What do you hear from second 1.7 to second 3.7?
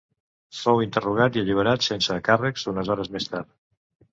sense càrrecs unes hores més tard.